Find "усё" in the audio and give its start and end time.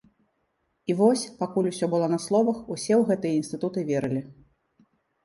1.71-1.85